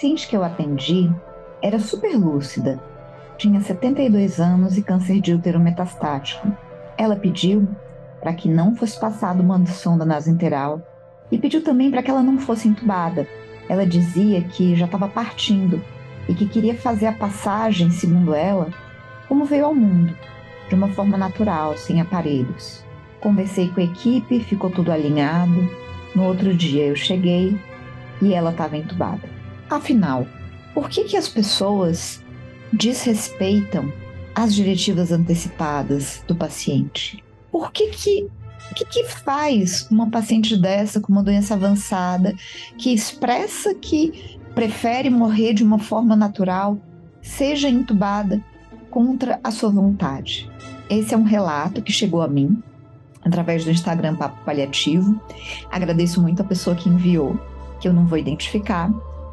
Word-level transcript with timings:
paciente 0.00 0.28
que 0.28 0.34
eu 0.34 0.42
atendi 0.42 1.12
era 1.60 1.78
super 1.78 2.16
lúcida, 2.16 2.82
tinha 3.36 3.60
72 3.60 4.40
anos 4.40 4.78
e 4.78 4.82
câncer 4.82 5.20
de 5.20 5.34
útero 5.34 5.60
metastático. 5.60 6.50
Ela 6.96 7.16
pediu 7.16 7.68
para 8.18 8.32
que 8.32 8.48
não 8.48 8.74
fosse 8.74 8.98
passado 8.98 9.42
uma 9.42 9.66
sonda 9.66 10.06
nasointeral 10.06 10.80
e 11.30 11.36
pediu 11.36 11.62
também 11.62 11.90
para 11.90 12.02
que 12.02 12.10
ela 12.10 12.22
não 12.22 12.38
fosse 12.38 12.66
entubada. 12.66 13.28
Ela 13.68 13.86
dizia 13.86 14.40
que 14.40 14.74
já 14.74 14.86
estava 14.86 15.06
partindo 15.06 15.84
e 16.26 16.34
que 16.34 16.48
queria 16.48 16.74
fazer 16.74 17.08
a 17.08 17.12
passagem, 17.12 17.90
segundo 17.90 18.34
ela, 18.34 18.68
como 19.28 19.44
veio 19.44 19.66
ao 19.66 19.74
mundo, 19.74 20.16
de 20.70 20.74
uma 20.74 20.88
forma 20.88 21.18
natural, 21.18 21.76
sem 21.76 22.00
aparelhos. 22.00 22.82
Conversei 23.20 23.68
com 23.68 23.82
a 23.82 23.84
equipe, 23.84 24.40
ficou 24.40 24.70
tudo 24.70 24.90
alinhado. 24.90 25.68
No 26.14 26.24
outro 26.24 26.54
dia 26.54 26.86
eu 26.86 26.96
cheguei 26.96 27.54
e 28.22 28.32
ela 28.32 28.50
estava 28.50 28.78
entubada. 28.78 29.39
Afinal, 29.70 30.26
por 30.74 30.88
que, 30.88 31.04
que 31.04 31.16
as 31.16 31.28
pessoas 31.28 32.20
desrespeitam 32.72 33.92
as 34.34 34.54
diretivas 34.54 35.12
antecipadas 35.12 36.24
do 36.26 36.34
paciente? 36.34 37.22
Por 37.52 37.70
que, 37.72 37.88
que 37.90 38.28
que, 38.74 38.84
que, 38.84 39.04
faz 39.04 39.88
uma 39.90 40.08
paciente 40.10 40.56
dessa 40.56 41.00
com 41.00 41.10
uma 41.10 41.24
doença 41.24 41.54
avançada, 41.54 42.34
que 42.78 42.92
expressa 42.92 43.74
que 43.74 44.38
prefere 44.54 45.10
morrer 45.10 45.54
de 45.54 45.64
uma 45.64 45.78
forma 45.78 46.14
natural, 46.14 46.78
seja 47.20 47.68
entubada 47.68 48.40
contra 48.88 49.40
a 49.42 49.50
sua 49.50 49.70
vontade? 49.70 50.48
Esse 50.88 51.14
é 51.14 51.16
um 51.16 51.24
relato 51.24 51.82
que 51.82 51.92
chegou 51.92 52.22
a 52.22 52.28
mim 52.28 52.62
através 53.24 53.64
do 53.64 53.70
Instagram 53.70 54.14
Papo 54.16 54.44
Paliativo. 54.44 55.20
Agradeço 55.70 56.20
muito 56.22 56.40
a 56.40 56.44
pessoa 56.44 56.76
que 56.76 56.88
enviou, 56.88 57.38
que 57.80 57.88
eu 57.88 57.92
não 57.92 58.06
vou 58.06 58.18
identificar. 58.18 58.90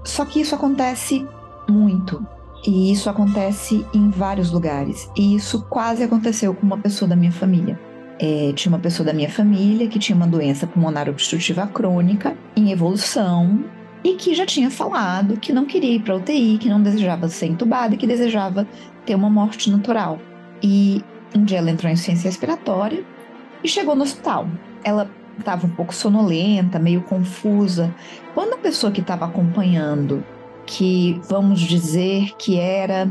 Só 0.07 0.23
que 0.23 0.39
isso 0.39 0.55
acontece 0.55 1.27
muito. 1.69 2.25
E 2.65 2.91
isso 2.91 3.09
acontece 3.09 3.85
em 3.93 4.09
vários 4.09 4.51
lugares. 4.51 5.11
E 5.17 5.35
isso 5.35 5.65
quase 5.69 6.01
aconteceu 6.01 6.55
com 6.55 6.65
uma 6.65 6.77
pessoa 6.77 7.09
da 7.09 7.15
minha 7.15 7.31
família. 7.31 7.77
É, 8.17 8.51
tinha 8.53 8.73
uma 8.73 8.79
pessoa 8.79 9.05
da 9.05 9.13
minha 9.13 9.29
família 9.29 9.87
que 9.87 9.99
tinha 9.99 10.15
uma 10.15 10.25
doença 10.25 10.65
pulmonar 10.65 11.09
obstrutiva 11.09 11.67
crônica 11.67 12.35
em 12.55 12.71
evolução 12.71 13.65
e 14.01 14.15
que 14.15 14.33
já 14.33 14.45
tinha 14.45 14.71
falado 14.71 15.37
que 15.37 15.51
não 15.51 15.65
queria 15.65 15.95
ir 15.95 16.01
para 16.01 16.15
UTI, 16.15 16.57
que 16.57 16.69
não 16.69 16.81
desejava 16.81 17.27
ser 17.27 17.47
entubada 17.47 17.97
que 17.97 18.07
desejava 18.07 18.65
ter 19.05 19.13
uma 19.13 19.29
morte 19.29 19.69
natural. 19.69 20.19
E 20.63 21.03
um 21.35 21.43
dia 21.43 21.57
ela 21.57 21.69
entrou 21.69 21.91
em 21.91 21.97
ciência 21.97 22.29
respiratória 22.29 23.03
e 23.61 23.67
chegou 23.67 23.93
no 23.93 24.03
hospital. 24.03 24.47
Ela 24.83 25.11
estava 25.39 25.65
um 25.65 25.69
pouco 25.69 25.93
sonolenta, 25.93 26.79
meio 26.79 27.01
confusa. 27.01 27.93
Quando 28.33 28.53
a 28.53 28.57
pessoa 28.57 28.91
que 28.91 29.01
estava 29.01 29.25
acompanhando, 29.25 30.23
que 30.65 31.19
vamos 31.27 31.59
dizer 31.59 32.35
que 32.37 32.59
era 32.59 33.09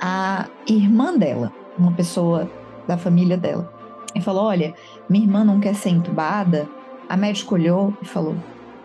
a 0.00 0.46
irmã 0.66 1.16
dela, 1.16 1.52
uma 1.78 1.92
pessoa 1.92 2.50
da 2.86 2.96
família 2.96 3.36
dela, 3.36 3.72
e 4.14 4.20
falou: 4.20 4.44
Olha, 4.44 4.74
minha 5.08 5.24
irmã 5.24 5.44
não 5.44 5.60
quer 5.60 5.74
ser 5.74 5.90
entubada. 5.90 6.68
A 7.08 7.16
médica 7.16 7.54
olhou 7.54 7.96
e 8.02 8.06
falou: 8.06 8.36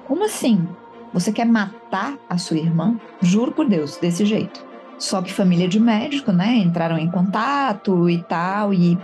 Como 0.08 0.26
assim? 0.26 0.67
Você 1.14 1.31
quer 1.31 1.45
matar 1.45 2.17
a 2.30 2.38
sua 2.38 2.58
irmã? 2.58 2.98
Juro 3.22 3.52
por 3.52 3.67
Deus, 3.67 3.98
desse 3.98 4.26
jeito. 4.26 4.66
Só 4.98 5.22
que 5.22 5.33
família 5.33 5.67
de 5.67 5.80
médico, 5.80 6.31
né? 6.31 6.55
Entraram 6.58 6.98
em 6.98 7.09
contato 7.09 8.09
e 8.09 8.22
tal, 8.23 8.73
e 8.73 8.98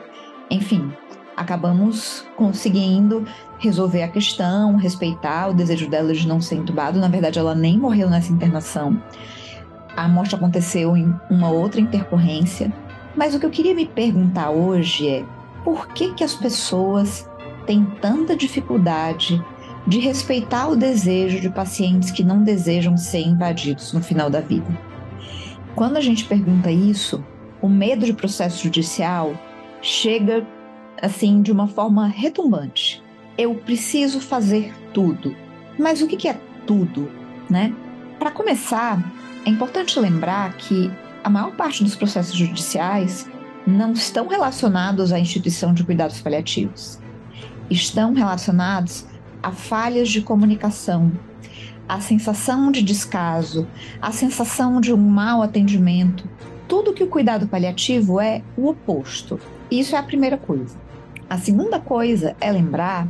enfim, 0.49 0.91
acabamos 1.37 2.25
conseguindo 2.35 3.23
resolver 3.59 4.01
a 4.01 4.07
questão, 4.07 4.75
respeitar 4.75 5.49
o 5.49 5.53
desejo 5.53 5.87
dela 5.87 6.11
de 6.11 6.27
não 6.27 6.41
ser 6.41 6.55
entubado. 6.55 6.99
Na 6.99 7.07
verdade, 7.07 7.37
ela 7.37 7.53
nem 7.53 7.77
morreu 7.77 8.09
nessa 8.09 8.33
internação. 8.33 8.99
A 9.95 10.07
morte 10.07 10.33
aconteceu 10.33 10.97
em 10.97 11.13
uma 11.29 11.49
outra 11.49 11.79
intercorrência. 11.79 12.73
Mas 13.15 13.35
o 13.35 13.39
que 13.39 13.45
eu 13.45 13.51
queria 13.51 13.75
me 13.75 13.85
perguntar 13.85 14.49
hoje 14.49 15.07
é 15.07 15.25
por 15.63 15.87
que, 15.89 16.13
que 16.13 16.23
as 16.23 16.33
pessoas 16.33 17.29
têm 17.67 17.85
tanta 18.01 18.35
dificuldade 18.35 19.43
de 19.85 19.99
respeitar 19.99 20.67
o 20.67 20.75
desejo 20.75 21.39
de 21.39 21.49
pacientes 21.49 22.11
que 22.11 22.23
não 22.23 22.43
desejam 22.43 22.97
ser 22.97 23.21
invadidos 23.21 23.93
no 23.93 24.01
final 24.01 24.29
da 24.29 24.41
vida. 24.41 24.67
Quando 25.75 25.97
a 25.97 26.01
gente 26.01 26.25
pergunta 26.25 26.71
isso, 26.71 27.23
o 27.61 27.69
medo 27.69 28.05
de 28.05 28.13
processo 28.13 28.63
judicial 28.63 29.33
chega 29.81 30.45
assim, 31.01 31.41
de 31.41 31.51
uma 31.51 31.67
forma 31.67 32.07
retumbante. 32.07 33.03
Eu 33.37 33.55
preciso 33.55 34.19
fazer 34.19 34.73
tudo. 34.93 35.35
Mas 35.77 36.01
o 36.01 36.07
que 36.07 36.27
é 36.27 36.39
tudo, 36.65 37.11
né? 37.49 37.73
Para 38.17 38.31
começar, 38.31 39.03
é 39.45 39.49
importante 39.49 39.99
lembrar 39.99 40.57
que 40.57 40.91
a 41.23 41.29
maior 41.29 41.55
parte 41.55 41.83
dos 41.83 41.95
processos 41.95 42.35
judiciais 42.35 43.29
não 43.65 43.91
estão 43.91 44.27
relacionados 44.27 45.11
à 45.11 45.19
instituição 45.19 45.73
de 45.73 45.83
cuidados 45.83 46.21
paliativos. 46.21 46.99
Estão 47.69 48.13
relacionados 48.13 49.05
a 49.43 49.51
falhas 49.51 50.09
de 50.09 50.21
comunicação, 50.21 51.11
a 51.87 51.99
sensação 51.99 52.71
de 52.71 52.81
descaso, 52.81 53.67
a 54.01 54.11
sensação 54.11 54.81
de 54.81 54.93
um 54.93 54.97
mau 54.97 55.41
atendimento. 55.41 56.27
Tudo 56.67 56.93
que 56.93 57.03
o 57.03 57.07
cuidado 57.07 57.47
paliativo 57.47 58.19
é 58.19 58.41
o 58.57 58.67
oposto. 58.67 59.39
Isso 59.71 59.95
é 59.95 59.99
a 59.99 60.03
primeira 60.03 60.37
coisa. 60.37 60.77
A 61.29 61.37
segunda 61.37 61.79
coisa 61.79 62.35
é 62.39 62.51
lembrar 62.51 63.07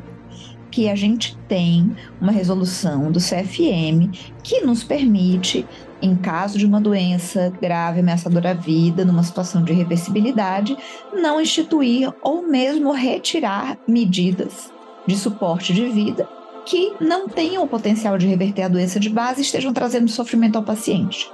que 0.72 0.90
a 0.90 0.96
gente 0.96 1.38
tem 1.48 1.96
uma 2.22 2.32
resolução 2.32 3.12
do 3.12 3.20
CFM 3.20 4.12
que 4.44 4.62
nos 4.62 4.84
permite, 4.84 5.66
em 6.02 6.16
caso 6.16 6.58
de 6.58 6.66
uma 6.66 6.80
doença 6.80 7.52
grave 7.60 8.02
ameaçadora 8.02 8.52
à 8.52 8.54
vida, 8.54 9.04
numa 9.04 9.24
situação 9.24 9.64
de 9.64 9.74
reversibilidade, 9.74 10.78
não 11.14 11.42
instituir 11.42 12.14
ou 12.22 12.48
mesmo 12.48 12.92
retirar 12.92 13.78
medidas 13.88 14.72
de 15.08 15.16
suporte 15.18 15.74
de 15.74 15.88
vida 15.88 16.30
que 16.66 16.94
não 17.00 17.30
tenham 17.30 17.64
o 17.64 17.68
potencial 17.68 18.18
de 18.18 18.28
reverter 18.28 18.64
a 18.64 18.68
doença 18.68 19.00
de 19.00 19.10
base 19.10 19.40
e 19.40 19.44
estejam 19.44 19.74
trazendo 19.74 20.12
sofrimento 20.12 20.58
ao 20.58 20.64
paciente. 20.64 21.32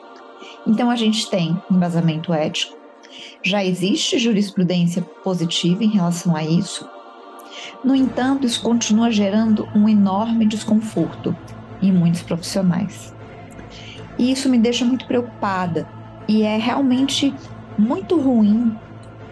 Então 0.66 0.90
a 0.90 0.96
gente 0.96 1.30
tem 1.30 1.62
embasamento 1.70 2.34
ético, 2.34 2.78
já 3.44 3.64
existe 3.64 4.18
jurisprudência 4.18 5.02
positiva 5.02 5.84
em 5.84 5.90
relação 5.90 6.36
a 6.36 6.44
isso. 6.44 6.88
No 7.84 7.94
entanto, 7.96 8.48
isso 8.48 8.62
continua 8.62 9.12
gerando 9.12 9.68
um 9.76 9.88
enorme 9.88 10.46
desconforto 10.46 11.36
em 11.82 11.92
muitos 11.92 12.22
profissionais. 12.22 13.14
E 14.18 14.32
isso 14.32 14.50
me 14.50 14.58
deixa 14.58 14.86
muito 14.86 15.06
preocupada 15.06 15.88
e 16.28 16.44
é 16.44 16.58
realmente 16.58 17.34
muito 17.78 18.20
ruim, 18.20 18.78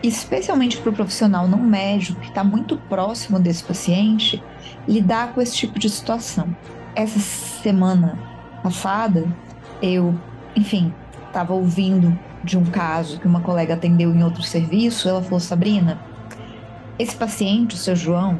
especialmente 0.04 0.78
para 0.78 0.90
o 0.90 0.94
profissional 0.94 1.48
não 1.48 1.60
médico 1.60 2.20
que 2.20 2.28
está 2.28 2.44
muito 2.44 2.78
próximo 2.78 3.40
desse 3.40 3.64
paciente, 3.64 4.44
lidar 4.88 5.34
com 5.34 5.42
esse 5.42 5.56
tipo 5.56 5.80
de 5.80 5.90
situação. 5.90 6.56
Essa 6.96 7.20
semana 7.20 8.20
passada, 8.62 9.26
eu, 9.82 10.14
enfim, 10.56 10.94
estava 11.32 11.54
ouvindo 11.54 12.18
de 12.44 12.58
um 12.58 12.66
caso 12.66 13.20
que 13.20 13.28
uma 13.28 13.42
colega 13.42 13.74
atendeu 13.74 14.14
em 14.14 14.24
outro 14.24 14.44
serviço, 14.44 15.10
ela 15.10 15.22
falou: 15.22 15.40
Sabrina, 15.40 16.00
esse 17.00 17.16
paciente, 17.16 17.76
o 17.76 17.78
seu 17.78 17.96
João, 17.96 18.40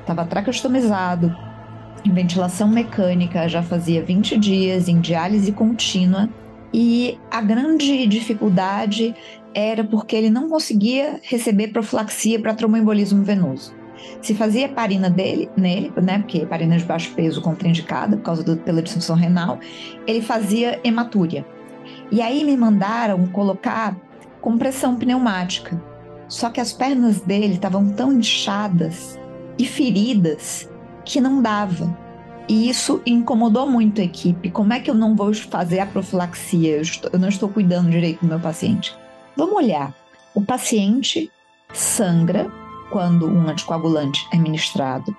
estava 0.00 0.24
tracostomizado, 0.24 1.36
em 2.04 2.12
ventilação 2.12 2.68
mecânica, 2.68 3.48
já 3.48 3.62
fazia 3.62 4.02
20 4.02 4.38
dias 4.38 4.88
em 4.88 5.00
diálise 5.00 5.52
contínua 5.52 6.28
e 6.72 7.18
a 7.30 7.40
grande 7.40 8.06
dificuldade 8.06 9.14
era 9.54 9.82
porque 9.82 10.14
ele 10.14 10.30
não 10.30 10.48
conseguia 10.48 11.18
receber 11.22 11.68
profilaxia 11.68 12.38
para 12.38 12.54
tromboembolismo 12.54 13.24
venoso. 13.24 13.74
Se 14.22 14.34
fazia 14.34 14.66
heparina 14.66 15.10
dele, 15.10 15.50
nele, 15.56 15.92
né, 16.00 16.18
porque 16.18 16.38
heparina 16.38 16.76
de 16.76 16.84
baixo 16.84 17.12
peso 17.14 17.42
contraindicada 17.42 18.16
por 18.16 18.22
causa 18.22 18.44
do, 18.44 18.56
pela 18.56 18.80
disfunção 18.80 19.16
renal, 19.16 19.58
ele 20.06 20.22
fazia 20.22 20.78
hematúria. 20.84 21.44
E 22.10 22.22
aí 22.22 22.44
me 22.44 22.56
mandaram 22.56 23.26
colocar 23.26 23.96
compressão 24.40 24.96
pneumática. 24.96 25.80
Só 26.28 26.50
que 26.50 26.60
as 26.60 26.72
pernas 26.72 27.20
dele 27.20 27.54
estavam 27.54 27.90
tão 27.90 28.12
inchadas 28.12 29.18
e 29.58 29.66
feridas 29.66 30.70
que 31.04 31.20
não 31.20 31.42
dava. 31.42 31.96
E 32.48 32.68
isso 32.68 33.02
incomodou 33.04 33.68
muito 33.68 34.00
a 34.00 34.04
equipe. 34.04 34.50
Como 34.50 34.72
é 34.72 34.80
que 34.80 34.90
eu 34.90 34.94
não 34.94 35.14
vou 35.14 35.34
fazer 35.34 35.80
a 35.80 35.86
profilaxia? 35.86 36.76
Eu, 36.76 36.82
estou, 36.82 37.10
eu 37.12 37.18
não 37.18 37.28
estou 37.28 37.48
cuidando 37.48 37.90
direito 37.90 38.20
do 38.20 38.26
meu 38.26 38.40
paciente. 38.40 38.94
Vamos 39.36 39.54
olhar. 39.54 39.94
O 40.34 40.42
paciente 40.42 41.30
sangra 41.74 42.50
quando 42.90 43.28
um 43.28 43.48
anticoagulante 43.48 44.26
é 44.32 44.38
ministrado. 44.38 45.14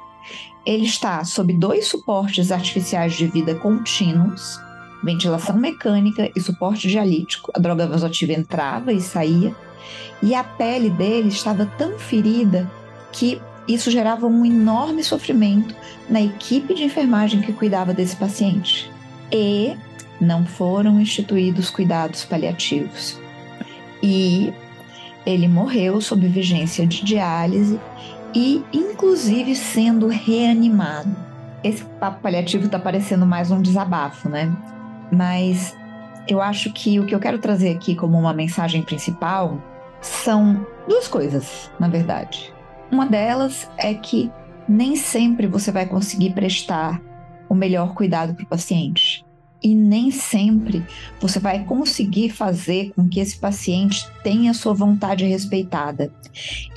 Ele 0.65 0.85
está 0.85 1.23
sob 1.23 1.53
dois 1.53 1.87
suportes 1.87 2.51
artificiais 2.51 3.13
de 3.13 3.27
vida 3.27 3.55
contínuos 3.55 4.59
ventilação 5.03 5.55
mecânica 5.55 6.29
e 6.35 6.41
suporte 6.41 6.87
dialítico. 6.87 7.51
A 7.55 7.59
droga 7.59 7.87
vasoativa 7.87 8.33
entrava 8.33 8.91
e 8.91 9.01
saía, 9.01 9.55
e 10.21 10.35
a 10.35 10.43
pele 10.43 10.89
dele 10.89 11.29
estava 11.29 11.65
tão 11.65 11.97
ferida 11.97 12.69
que 13.11 13.41
isso 13.67 13.91
gerava 13.91 14.25
um 14.25 14.45
enorme 14.45 15.03
sofrimento 15.03 15.75
na 16.09 16.21
equipe 16.21 16.73
de 16.73 16.83
enfermagem 16.83 17.41
que 17.41 17.53
cuidava 17.53 17.93
desse 17.93 18.15
paciente. 18.15 18.91
E 19.31 19.77
não 20.19 20.45
foram 20.45 20.99
instituídos 20.99 21.69
cuidados 21.69 22.25
paliativos. 22.25 23.19
E 24.01 24.51
ele 25.25 25.47
morreu 25.47 26.01
sob 26.01 26.27
vigência 26.27 26.85
de 26.87 27.03
diálise 27.03 27.79
e, 28.33 28.63
inclusive, 28.73 29.55
sendo 29.55 30.07
reanimado. 30.07 31.15
Esse 31.63 31.83
papo 31.99 32.21
paliativo 32.21 32.65
está 32.65 32.79
parecendo 32.79 33.25
mais 33.25 33.51
um 33.51 33.61
desabafo, 33.61 34.29
né? 34.29 34.51
Mas 35.11 35.75
eu 36.27 36.41
acho 36.41 36.71
que 36.71 36.99
o 36.99 37.05
que 37.05 37.15
eu 37.15 37.19
quero 37.19 37.39
trazer 37.39 37.75
aqui 37.75 37.95
como 37.95 38.17
uma 38.17 38.33
mensagem 38.33 38.81
principal 38.81 39.61
são 40.01 40.65
duas 40.87 41.07
coisas, 41.07 41.71
na 41.79 41.87
verdade. 41.87 42.53
Uma 42.91 43.05
delas 43.05 43.69
é 43.77 43.93
que 43.93 44.31
nem 44.67 44.95
sempre 44.95 45.47
você 45.47 45.71
vai 45.71 45.85
conseguir 45.85 46.31
prestar 46.31 47.01
o 47.49 47.55
melhor 47.55 47.93
cuidado 47.93 48.35
para 48.35 48.43
o 48.43 48.47
paciente. 48.47 49.25
E 49.61 49.75
nem 49.75 50.09
sempre 50.09 50.85
você 51.19 51.39
vai 51.39 51.65
conseguir 51.65 52.29
fazer 52.29 52.93
com 52.95 53.09
que 53.09 53.19
esse 53.19 53.37
paciente 53.37 54.07
tenha 54.23 54.53
sua 54.53 54.73
vontade 54.73 55.25
respeitada, 55.25 56.11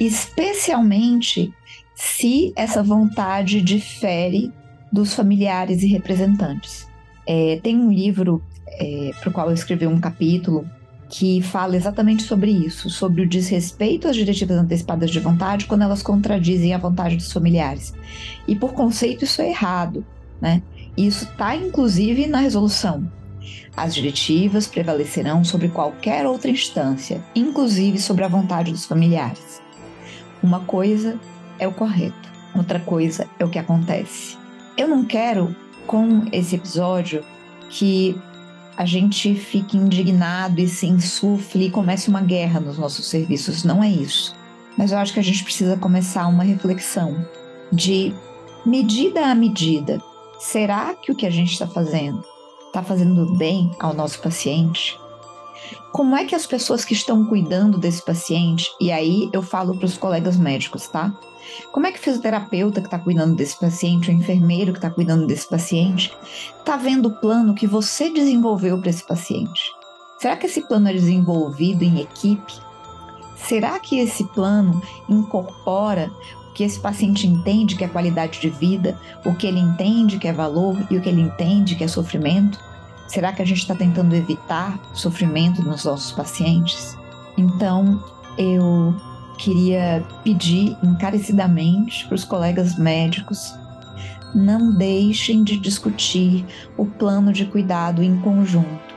especialmente 0.00 1.52
se 1.94 2.52
essa 2.56 2.82
vontade 2.82 3.61
difere 3.61 4.52
dos 4.90 5.14
familiares 5.14 5.82
e 5.82 5.87
representantes. 5.87 6.90
É, 7.27 7.61
tem 7.63 7.77
um 7.79 7.93
livro 7.93 8.43
é, 8.67 9.11
para 9.21 9.31
o 9.31 9.33
qual 9.33 9.49
eu 9.49 9.55
escrevi 9.55 9.87
um 9.87 10.01
capítulo 10.01 10.67
que 11.09 11.43
fala 11.43 11.77
exatamente 11.77 12.23
sobre 12.23 12.51
isso, 12.51 12.89
sobre 12.89 13.21
o 13.21 13.29
desrespeito 13.29 14.09
às 14.09 14.17
diretivas 14.17 14.57
antecipadas 14.57 15.11
de 15.11 15.21
vontade 15.21 15.67
quando 15.67 15.83
elas 15.83 16.03
contradizem 16.03 16.73
a 16.73 16.79
vontade 16.79 17.17
dos 17.17 17.31
familiares. 17.31 17.93
E 18.49 18.57
por 18.57 18.73
conceito 18.73 19.25
isso 19.25 19.43
é 19.43 19.51
errado, 19.51 20.05
né? 20.41 20.63
Isso 20.97 21.25
está 21.25 21.55
inclusive 21.55 22.27
na 22.27 22.39
resolução. 22.39 23.07
As 23.77 23.95
diretivas 23.95 24.67
prevalecerão 24.67 25.45
sobre 25.45 25.69
qualquer 25.69 26.27
outra 26.27 26.51
instância, 26.51 27.23
inclusive 27.35 27.99
sobre 27.99 28.25
a 28.25 28.29
vontade 28.29 28.73
dos 28.73 28.87
familiares. 28.87 29.61
Uma 30.43 30.61
coisa 30.61 31.19
é 31.59 31.69
o 31.69 31.73
correto, 31.73 32.31
outra 32.55 32.81
coisa 32.81 33.29
é 33.39 33.45
o 33.45 33.51
que 33.51 33.59
acontece. 33.59 34.37
Eu 34.79 34.89
não 34.89 35.05
quero, 35.05 35.55
com 35.87 36.25
esse 36.32 36.56
episódio, 36.56 37.25
que 37.69 38.17
a 38.76 38.84
gente 38.84 39.34
fique 39.34 39.76
indignado 39.76 40.61
e 40.61 40.69
se 40.69 40.87
insufle 40.87 41.67
e 41.67 41.70
comece 41.70 42.08
uma 42.08 42.20
guerra 42.20 42.61
nos 42.61 42.79
nossos 42.79 43.06
serviços. 43.06 43.64
Não 43.64 43.82
é 43.82 43.88
isso. 43.88 44.34
Mas 44.76 44.93
eu 44.93 44.99
acho 44.99 45.12
que 45.12 45.20
a 45.20 45.25
gente 45.25 45.44
precisa 45.44 45.76
começar 45.76 46.26
uma 46.26 46.43
reflexão 46.43 47.26
de 47.73 48.14
medida 48.64 49.26
a 49.26 49.34
medida. 49.34 50.00
Será 50.38 50.94
que 50.94 51.12
o 51.12 51.14
que 51.14 51.26
a 51.26 51.31
gente 51.31 51.52
está 51.52 51.67
fazendo 51.67 52.25
está 52.67 52.82
fazendo 52.82 53.37
bem 53.37 53.70
ao 53.79 53.93
nosso 53.93 54.20
paciente? 54.20 54.99
Como 55.93 56.17
é 56.17 56.25
que 56.25 56.34
as 56.34 56.46
pessoas 56.46 56.87
que 56.87 56.94
estão 56.94 57.26
cuidando 57.26 57.79
desse 57.79 58.02
paciente, 58.02 58.67
e 58.81 58.90
aí 58.90 59.29
eu 59.31 59.43
falo 59.43 59.76
para 59.76 59.84
os 59.84 59.99
colegas 59.99 60.38
médicos, 60.38 60.88
tá? 60.88 61.14
Como 61.71 61.87
é 61.87 61.93
que 61.93 61.99
o 61.99 62.03
fisioterapeuta 62.03 62.81
que 62.81 62.87
está 62.87 62.99
cuidando 62.99 63.35
desse 63.35 63.59
paciente, 63.59 64.11
o 64.11 64.12
enfermeiro 64.12 64.73
que 64.73 64.79
está 64.79 64.91
cuidando 64.91 65.27
desse 65.27 65.49
paciente, 65.49 66.12
está 66.59 66.77
vendo 66.77 67.06
o 67.06 67.21
plano 67.21 67.55
que 67.55 67.67
você 67.67 68.11
desenvolveu 68.11 68.79
para 68.79 68.91
esse 68.91 69.06
paciente? 69.06 69.62
Será 70.19 70.37
que 70.37 70.47
esse 70.47 70.62
plano 70.62 70.89
é 70.89 70.93
desenvolvido 70.93 71.83
em 71.83 72.00
equipe? 72.00 72.55
Será 73.37 73.79
que 73.81 73.99
esse 73.99 74.25
plano 74.29 74.81
incorpora 75.09 76.12
o 76.49 76.53
que 76.53 76.62
esse 76.62 76.79
paciente 76.79 77.27
entende 77.27 77.75
que 77.75 77.85
é 77.85 77.89
qualidade 77.89 78.41
de 78.41 78.49
vida, 78.49 78.99
o 79.25 79.35
que 79.35 79.47
ele 79.47 79.59
entende 79.59 80.19
que 80.19 80.29
é 80.29 80.33
valor 80.33 80.77
e 80.91 80.97
o 80.97 81.00
que 81.00 81.09
ele 81.09 81.23
entende 81.23 81.75
que 81.75 81.83
é 81.83 81.89
sofrimento? 81.89 82.59
Será 83.09 83.33
que 83.33 83.43
a 83.43 83.44
gente 83.44 83.59
está 83.59 83.75
tentando 83.75 84.15
evitar 84.15 84.81
sofrimento 84.94 85.62
nos 85.62 85.85
nossos 85.85 86.12
pacientes? 86.12 86.97
Então, 87.37 88.03
eu 88.39 88.94
queria 89.43 90.05
pedir 90.23 90.77
encarecidamente 90.85 92.06
para 92.06 92.15
os 92.15 92.25
colegas 92.25 92.79
médicos 92.79 93.53
não 94.33 94.73
deixem 94.73 95.43
de 95.43 95.59
discutir 95.59 96.47
o 96.77 96.87
plano 96.87 97.33
de 97.33 97.44
cuidado 97.44 98.03
em 98.03 98.19
conjunto. 98.21 98.94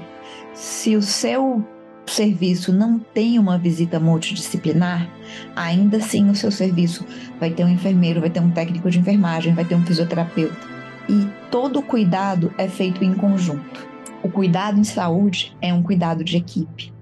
Se 0.54 0.96
o 0.96 1.02
seu 1.02 1.66
serviço 2.06 2.72
não 2.72 3.00
tem 3.00 3.40
uma 3.40 3.58
visita 3.58 4.00
multidisciplinar, 4.00 5.10
ainda 5.56 5.98
assim 5.98 6.30
o 6.30 6.36
seu 6.36 6.52
serviço 6.52 7.04
vai 7.40 7.50
ter 7.50 7.66
um 7.66 7.70
enfermeiro, 7.70 8.22
vai 8.22 8.30
ter 8.30 8.40
um 8.40 8.52
técnico 8.52 8.90
de 8.90 9.00
enfermagem, 9.00 9.54
vai 9.54 9.66
ter 9.66 9.76
um 9.76 9.86
fisioterapeuta. 9.86 10.76
E 11.10 11.28
todo 11.50 11.82
cuidado 11.82 12.54
é 12.58 12.68
feito 12.68 13.04
em 13.04 13.14
conjunto. 13.16 13.88
O 14.24 14.30
cuidado 14.30 14.80
em 14.80 14.84
saúde 14.84 15.56
é 15.60 15.74
um 15.74 15.84
cuidado 15.84 16.24
de 16.24 16.38
equipe. 16.38 16.94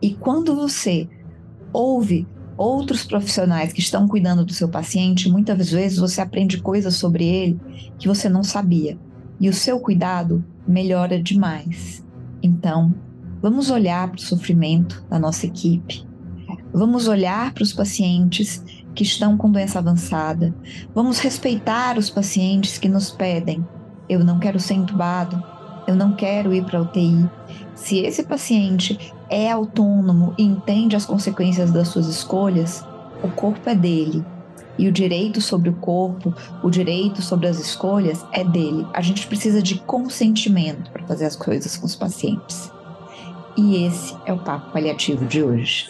E 0.00 0.14
quando 0.14 0.54
você 0.54 1.08
ouve 1.72 2.26
outros 2.58 3.04
profissionais 3.04 3.72
que 3.72 3.80
estão 3.80 4.08
cuidando 4.08 4.44
do 4.44 4.52
seu 4.52 4.68
paciente, 4.68 5.30
muitas 5.30 5.70
vezes 5.70 5.98
você 5.98 6.20
aprende 6.20 6.60
coisas 6.60 6.96
sobre 6.96 7.24
ele 7.24 7.60
que 7.98 8.08
você 8.08 8.28
não 8.28 8.42
sabia. 8.42 8.98
E 9.40 9.48
o 9.48 9.54
seu 9.54 9.78
cuidado 9.78 10.44
melhora 10.66 11.22
demais. 11.22 12.04
Então, 12.42 12.92
vamos 13.40 13.70
olhar 13.70 14.08
para 14.08 14.18
o 14.18 14.22
sofrimento 14.22 15.06
da 15.08 15.18
nossa 15.18 15.46
equipe. 15.46 16.04
Vamos 16.72 17.06
olhar 17.06 17.54
para 17.54 17.62
os 17.62 17.72
pacientes 17.72 18.62
que 18.94 19.04
estão 19.04 19.36
com 19.36 19.50
doença 19.50 19.78
avançada. 19.78 20.52
Vamos 20.92 21.20
respeitar 21.20 21.96
os 21.96 22.10
pacientes 22.10 22.76
que 22.76 22.88
nos 22.88 23.10
pedem: 23.10 23.64
eu 24.08 24.24
não 24.24 24.40
quero 24.40 24.58
ser 24.58 24.74
entubado, 24.74 25.42
eu 25.88 25.96
não 25.96 26.12
quero 26.12 26.52
ir 26.52 26.62
para 26.64 26.82
UTI. 26.82 27.26
Se 27.74 28.00
esse 28.00 28.22
paciente 28.22 29.10
é 29.30 29.50
autônomo 29.50 30.34
e 30.36 30.42
entende 30.42 30.94
as 30.94 31.06
consequências 31.06 31.72
das 31.72 31.88
suas 31.88 32.06
escolhas, 32.06 32.84
o 33.22 33.28
corpo 33.28 33.70
é 33.70 33.74
dele. 33.74 34.22
E 34.78 34.86
o 34.86 34.92
direito 34.92 35.40
sobre 35.40 35.70
o 35.70 35.72
corpo, 35.72 36.34
o 36.62 36.68
direito 36.68 37.22
sobre 37.22 37.48
as 37.48 37.58
escolhas 37.58 38.24
é 38.32 38.44
dele. 38.44 38.86
A 38.92 39.00
gente 39.00 39.26
precisa 39.26 39.62
de 39.62 39.76
consentimento 39.76 40.90
para 40.90 41.06
fazer 41.06 41.24
as 41.24 41.34
coisas 41.34 41.74
com 41.78 41.86
os 41.86 41.96
pacientes. 41.96 42.70
E 43.56 43.86
esse 43.86 44.14
é 44.26 44.32
o 44.32 44.38
papo 44.38 44.70
paliativo 44.70 45.24
de 45.24 45.42
hoje. 45.42 45.86